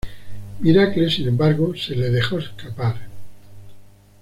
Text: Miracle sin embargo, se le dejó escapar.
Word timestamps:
Miracle 0.61 1.11
sin 1.11 1.27
embargo, 1.27 1.75
se 1.77 1.95
le 1.95 2.09
dejó 2.09 2.39
escapar. 2.39 2.95